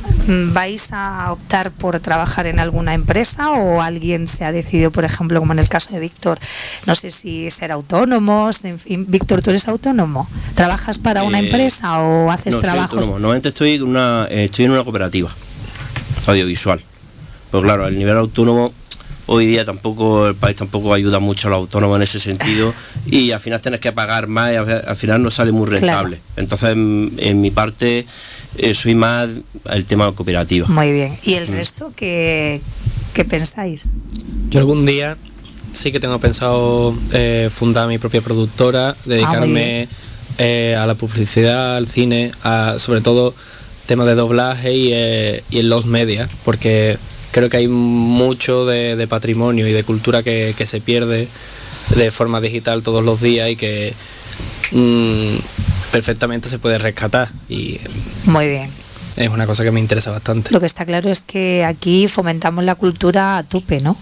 [0.52, 5.40] vais a optar por trabajar en alguna empresa o alguien se ha decidido, por ejemplo,
[5.40, 6.38] como en el caso de Víctor,
[6.86, 10.28] no sé si ser autónomos, en fin, Víctor, ¿tú eres autónomo?
[10.54, 12.92] ¿Trabajas para una Eh, empresa o haces no, soy trabajos?
[12.98, 13.18] autónomo.
[13.18, 15.30] Normalmente estoy una, eh, estoy en una cooperativa
[16.28, 16.80] audiovisual.
[17.50, 18.72] Pero claro, el nivel autónomo
[19.26, 22.74] hoy día tampoco el país tampoco ayuda mucho a los autónomos en ese sentido
[23.06, 26.18] y al final tienes que pagar más y al, al final no sale muy rentable.
[26.36, 28.06] Entonces, en, en mi parte
[28.58, 29.28] eh, soy más
[29.70, 30.66] el tema cooperativo.
[30.68, 31.12] Muy bien.
[31.24, 31.52] ¿Y el Mm.
[31.54, 32.60] resto qué,
[33.14, 33.90] qué pensáis?
[34.50, 35.16] Yo algún día
[35.72, 39.88] sí que tengo pensado eh, fundar mi propia productora, dedicarme
[40.38, 43.34] eh, a la publicidad, al cine, a sobre todo
[43.86, 46.98] temas de doblaje y, eh, y en los medios, porque
[47.32, 51.26] creo que hay mucho de, patrimonio y de cultura que, se pierde
[51.96, 53.92] de forma digital todos los días y que
[54.70, 55.36] mm,
[55.90, 57.28] perfectamente se puede rescatar.
[58.26, 58.81] Muy bien.
[59.16, 60.50] Es una cosa que me interesa bastante.
[60.52, 63.96] Lo que está claro es que aquí fomentamos la cultura a tope, ¿no?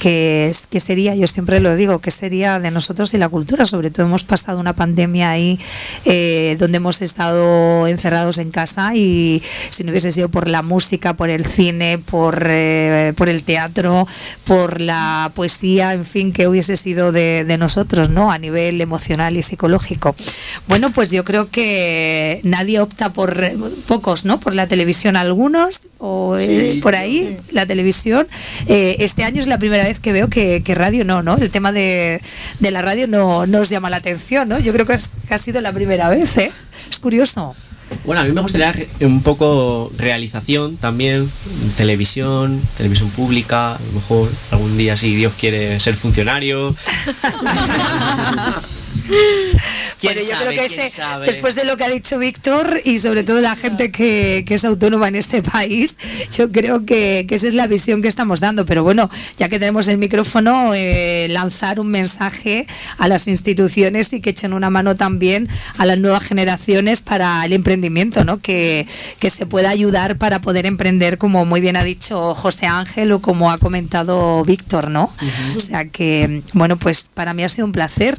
[0.00, 3.64] Que, es- que sería, yo siempre lo digo, que sería de nosotros y la cultura.
[3.64, 5.58] Sobre todo hemos pasado una pandemia ahí
[6.04, 11.14] eh, donde hemos estado encerrados en casa y si no hubiese sido por la música,
[11.14, 14.06] por el cine, por, eh, por el teatro,
[14.46, 18.30] por la poesía, en fin, que hubiese sido de, de nosotros, ¿no?
[18.30, 20.14] A nivel emocional y psicológico.
[20.68, 23.56] Bueno, pues yo creo que nadie opta por, eh,
[23.88, 24.38] pocos, ¿no?
[24.46, 28.28] Por la televisión algunos, o eh, Sí, por ahí, la televisión.
[28.68, 31.36] Eh, este año es la primera vez que veo que, que radio no, ¿no?
[31.36, 32.20] El tema de,
[32.60, 34.60] de la radio no, no os llama la atención, ¿no?
[34.60, 36.52] Yo creo que, es- que ha sido la primera vez, ¿eh?
[36.88, 37.56] Es curioso.
[38.04, 41.28] Bueno, a mí me gustaría un poco realización también,
[41.76, 46.72] televisión, televisión pública, a lo mejor algún día si Dios quiere ser funcionario.
[49.06, 52.98] ¿Quién Bueno, yo sabe, creo que ese, después de lo que ha dicho Víctor y
[52.98, 55.96] sobre todo la gente que, que es autónoma en este país,
[56.36, 58.66] yo creo que, que esa es la visión que estamos dando.
[58.66, 62.66] Pero bueno, ya que tenemos el micrófono, eh, lanzar un mensaje
[62.98, 67.52] a las instituciones y que echen una mano también a las nuevas generaciones para el
[67.52, 68.38] emprendimiento, ¿no?
[68.38, 68.86] Que,
[69.18, 73.20] que se pueda ayudar para poder emprender, como muy bien ha dicho José Ángel o
[73.20, 75.12] como ha comentado Víctor, ¿no?
[75.56, 78.18] O sea que, bueno, pues para mí ha sido un placer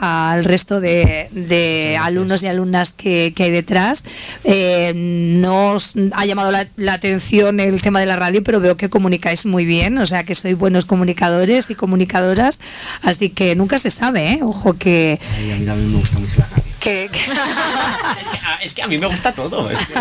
[0.00, 4.04] al resto de, de alumnos y alumnas que, que hay detrás.
[4.44, 8.76] Eh, no os ha llamado la, la atención el tema de la radio, pero veo
[8.76, 12.60] que comunicáis muy bien, o sea que sois buenos comunicadores y comunicadoras,
[13.02, 14.40] así que nunca se sabe, ¿eh?
[14.42, 15.18] Ojo que...
[15.38, 16.73] Ay, a mí también me gusta mucho la radio.
[16.84, 17.20] Que- que-
[18.62, 19.68] Es que a mí me gusta todo.
[19.70, 19.94] es que-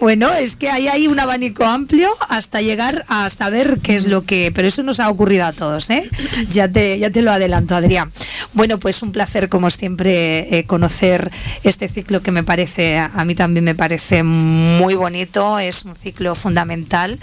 [0.00, 4.24] Bueno, es que hay ahí un abanico amplio hasta llegar a saber qué es lo
[4.24, 4.50] que.
[4.54, 6.08] Pero eso nos ha ocurrido a todos, ¿eh?
[6.50, 8.10] Ya te, ya te lo adelanto, Adrián.
[8.54, 11.30] Bueno, pues un placer, como siempre, eh, conocer
[11.62, 16.34] este ciclo que me parece, a mí también me parece muy bonito, es un ciclo
[16.34, 17.18] fundamental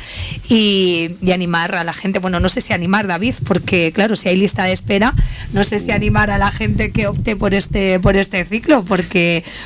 [0.50, 2.20] y, y animar a la gente.
[2.20, 5.14] Bueno, no sé si animar, David, porque claro, si hay lista de espera,
[5.52, 9.05] no sé si animar a la gente que opte por este, por este ciclo, porque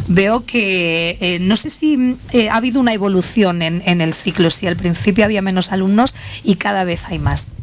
[0.07, 4.67] veo que eh, no sé si eh, ha habido una evolución en, el ciclo, si
[4.67, 7.53] al principio había menos alumnos y cada vez hay más,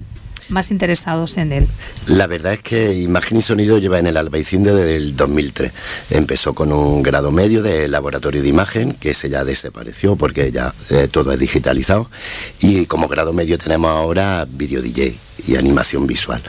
[0.49, 1.69] más interesados en él.
[2.07, 5.73] La verdad es que Imagen y Sonido lleva en el Albaicín desde el 2003.
[6.11, 10.75] Empezó con un grado medio de laboratorio de imagen, que ese ya desapareció porque ya
[10.91, 12.11] eh, todo es digitalizado.
[12.61, 15.15] Y como grado medio tenemos ahora video DJ
[15.47, 16.43] y animación visual.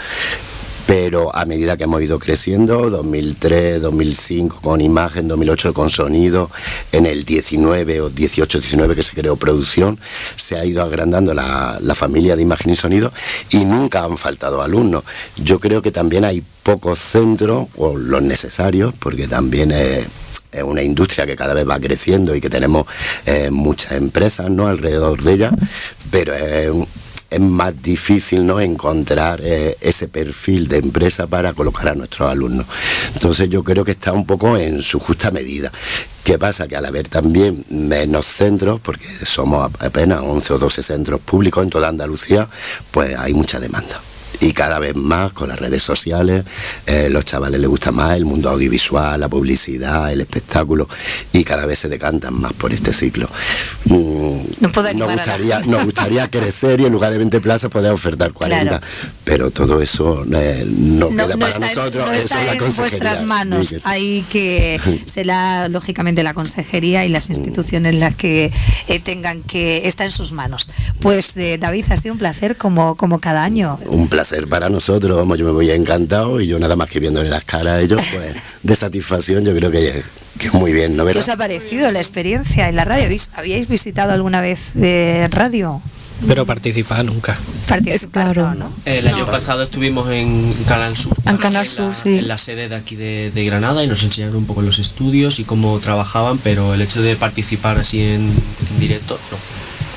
[0.87, 6.49] Pero a medida que hemos ido creciendo, 2003, 2005 con imagen, 2008 con sonido,
[6.93, 9.99] en el 19 o 18, 19 que se creó producción,
[10.37, 13.11] se ha ido agrandando la, familia de imagen y sonido
[13.49, 15.03] y nunca han faltado alumnos.
[15.35, 20.07] Yo creo que también hay pocos centros, o los necesarios, porque también es
[20.63, 22.87] una industria que cada vez va creciendo y que tenemos
[23.25, 24.67] eh, muchas empresas ¿no?
[24.67, 25.51] alrededor de ella,
[26.11, 26.71] pero es,
[27.29, 28.59] es más difícil ¿no?
[28.59, 32.65] encontrar eh, ese perfil de empresa para colocar a nuestros alumnos.
[33.13, 35.71] Entonces yo creo que está un poco en su justa medida.
[36.23, 36.67] ¿Qué pasa?
[36.67, 41.69] Que al haber también menos centros, porque somos apenas 11 o 12 centros públicos en
[41.69, 42.47] toda Andalucía,
[42.91, 43.99] pues hay mucha demanda
[44.41, 46.45] y cada vez más con las redes sociales,
[46.85, 50.87] eh, los chavales les gusta más el mundo audiovisual, la publicidad, el espectáculo
[51.33, 53.29] y cada vez se decantan más por este ciclo.
[53.85, 57.69] Mm, No puedo nos, la gustaría, nos gustaría crecer y en lugar de 20 plazas
[57.71, 58.85] poder ofertar 40, Claro.
[59.23, 62.39] pero todo eso eh, no, No, queda no para está, en- nosotros, no eso está
[62.41, 62.99] es la en consejería.
[63.09, 63.67] vuestras manos.
[63.67, 63.85] Sí que sí.
[63.89, 68.51] Hay que será lógicamente la consejería y las instituciones las que
[68.87, 70.69] eh, tengan que está en sus manos.
[71.01, 73.79] Pues eh, David ha sido un placer como como cada año.
[73.87, 77.29] Un placer para nosotros, vamos, yo me voy encantado y yo nada más que viéndole
[77.29, 80.03] las caras a ellos, pues de satisfacción yo creo que,
[80.39, 81.23] que es muy bien, ¿no ¿Qué verdad?
[81.23, 83.05] os ha parecido la experiencia en la radio?
[83.05, 85.81] ¿Habéis, ¿habíais visitado alguna vez de radio?
[86.27, 87.37] Pero participar nunca.
[87.67, 88.69] Participar, claro.
[88.85, 91.15] El año pasado estuvimos en Canal Sur.
[91.27, 92.17] En Canal la- Sur, sí.
[92.17, 95.39] En la sede de aquí de, de Granada y nos enseñaron un poco los estudios
[95.39, 99.37] y cómo trabajaban, pero el hecho de participar así en, en directo, no.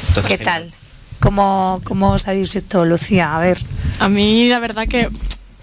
[0.09, 0.65] Entonces, ¿Qué genial.
[0.69, 0.75] tal?
[1.21, 3.35] ¿Cómo, ¿Cómo os habéis visto, Lucía?
[3.37, 3.59] A ver.
[4.01, 5.09] A mí la verdad que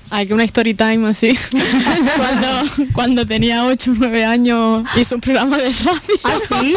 [0.09, 1.33] hay que una story time así.
[2.15, 2.47] cuando,
[2.93, 5.99] cuando tenía 8 o 9 años hice un programa de radio.
[6.23, 6.75] ¿Ah, sí?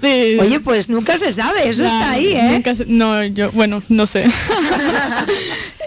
[0.00, 0.36] Sí.
[0.38, 2.50] Oye, pues nunca se sabe, eso está ahí, ¿eh?
[2.52, 4.26] nunca se- no, yo, bueno, no sé.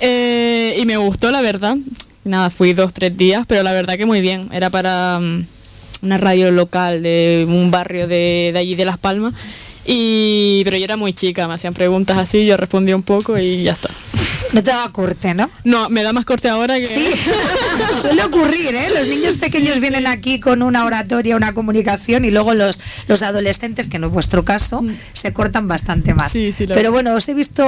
[0.01, 1.77] Eh, y me gustó, la verdad.
[2.25, 4.49] Nada, fui dos, tres días, pero la verdad que muy bien.
[4.51, 5.45] Era para mm,
[6.03, 9.34] una radio local de un barrio de, de allí de Las Palmas.
[9.86, 13.63] Y, pero yo era muy chica, me hacían preguntas así, yo respondía un poco y
[13.63, 13.89] ya está.
[14.55, 15.49] No te da corte, ¿no?
[15.63, 16.85] No, me da más corte ahora que...
[16.85, 17.09] Sí,
[18.01, 18.88] suele ocurrir, ¿eh?
[18.97, 23.88] Los niños pequeños vienen aquí con una oratoria, una comunicación y luego los, los adolescentes,
[23.88, 24.89] que no es vuestro caso, Mm.
[25.13, 26.32] se cortan bastante más.
[26.32, 27.65] Sí, sí, Pero bueno, os he visto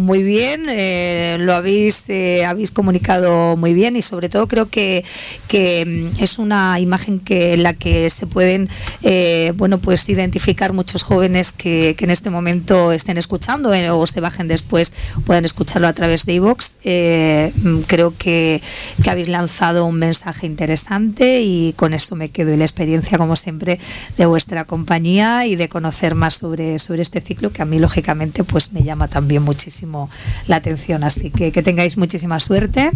[0.00, 5.04] muy bien, eh, lo habéis, eh, habéis comunicado muy bien y sobre todo creo que,
[5.48, 5.84] que
[6.16, 8.68] mm, es una imagen que en la que se pueden
[9.02, 14.20] eh, bueno pues identificar muchos jóvenes que, que en este momento estén escuchando o se
[14.20, 14.92] bajen después
[15.24, 16.72] puedan escucharlo a través de iVoox.
[16.84, 18.60] Eh, mm, creo que,
[19.02, 23.36] que habéis lanzado un mensaje interesante y con esto me quedo y la experiencia como
[23.36, 23.78] siempre
[24.16, 28.44] de vuestra compañía y de conocer más sobre, sobre este ciclo que a mí lógicamente
[28.44, 30.10] pues me llama también muchísimo
[30.46, 31.04] la atención.
[31.04, 32.90] Así que que tengáis muchísima suerte.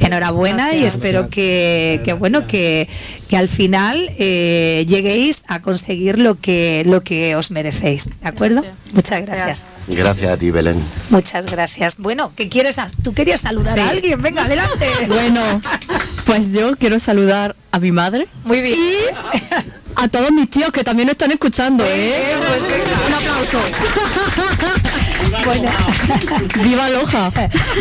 [0.00, 2.88] Enhorabuena y espero que, que, bueno que,
[3.28, 8.10] que al final eh, lleguéis a conseguir lo que lo que os merecéis.
[8.20, 8.64] ¿De acuerdo?
[8.92, 9.66] Muchas gracias.
[9.86, 10.82] Gracias a ti, Belén.
[11.10, 11.98] Muchas gracias.
[11.98, 12.78] Bueno, ¿qué quieres?
[12.78, 13.80] a- ¿Tú querías saludar Sí.
[13.80, 14.20] a alguien?
[14.22, 14.86] Venga, adelante.
[15.08, 15.40] Bueno,
[16.26, 18.76] pues yo quiero saludar a mi madre Muy bien.
[20.00, 22.34] a todos mis tíos que también están escuchando, ¿eh?
[22.38, 22.60] pues.
[23.06, 23.58] Un aplauso.
[25.44, 25.70] Bueno.
[26.64, 27.30] ¡Viva Loja!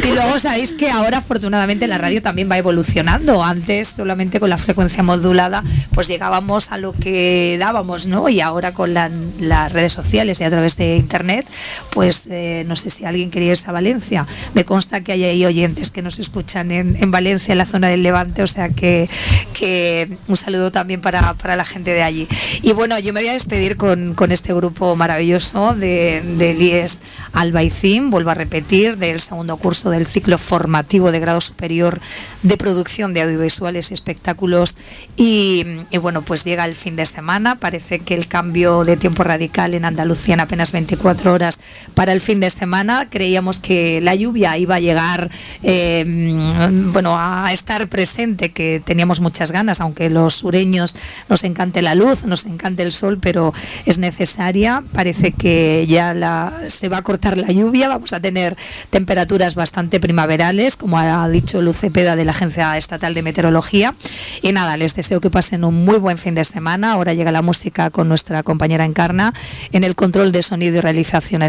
[0.04, 3.44] Y luego sabéis que ahora afortunadamente la radio también va evolucionando.
[3.44, 5.64] Antes solamente con la frecuencia modulada
[5.94, 8.30] pues llegábamos a lo que dábamos, ¿no?
[8.30, 9.10] Y ahora con la-
[9.40, 11.48] las redes sociales y a través de internet,
[11.92, 14.26] pues eh, no sé si alguien quería irse a Valencia.
[14.54, 17.88] Me consta que hay ahí oyentes que nos escuchan en, en Valencia, en la zona
[17.88, 19.10] del Levante, o sea que,
[19.54, 23.34] que un saludo también para, para la gente de Y bueno, yo me voy a
[23.34, 27.02] despedir con, con este grupo maravilloso de, de IES
[27.34, 32.00] Albaicín, vuelvo a repetir, del segundo curso del ciclo formativo de grado superior
[32.44, 34.78] de producción de audiovisuales y espectáculos.
[35.16, 35.66] Y,
[36.02, 39.86] bueno, pues llega el fin de semana, parece que el cambio de tiempo radical en
[39.86, 41.60] Andalucía en apenas 24 horas
[41.94, 43.08] para el fin de semana.
[43.10, 45.30] Creíamos que la lluvia iba a llegar,
[45.64, 50.96] mm, bueno, a estar presente, que teníamos muchas ganas, aunque los sureños
[51.28, 53.54] nos encante la luz, nos encante el sol, pero
[53.86, 54.84] es necesaria.
[54.94, 58.58] Parece que ya la, se va a cortar la lluvia, vamos a tener
[58.90, 63.94] temperaturas bastante primaverales, como ha dicho Luz Cepeda de la Agencia Estatal de Meteorología.
[64.42, 66.94] Y nada, les deseo que pasen un muy buen fin de semana.
[66.94, 69.34] Ahora llega la música con nuestra compañera Encarna
[69.72, 71.44] en el control de sonido y realización.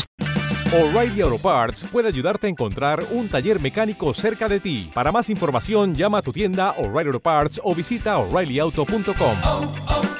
[0.72, 4.88] O'Reilly Auto Parts puede ayudarte a encontrar un taller mecánico cerca de ti.
[4.94, 10.19] Para más información, llama a tu tienda O'Reilly Auto Parts o visita oreillyauto.com.